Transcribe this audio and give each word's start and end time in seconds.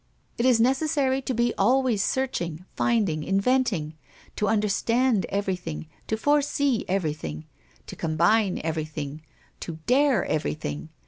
It 0.39 0.47
is 0.47 0.59
necessary 0.59 1.21
to 1.21 1.33
be 1.35 1.53
always 1.59 2.03
searching, 2.03 2.65
finding, 2.75 3.21
inventing, 3.23 3.93
to 4.35 4.47
understand 4.47 5.27
everything, 5.29 5.85
to 6.07 6.17
foresee 6.17 6.85
everything, 6.87 7.45
to 7.85 7.95
combine 7.95 8.59
everything, 8.63 9.21
to 9.59 9.75
dare 9.85 10.25
everything. 10.25 10.89